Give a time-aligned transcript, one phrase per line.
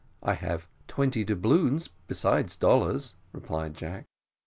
[0.23, 4.07] "I have twenty doubloons, besides dollars," replied Jack.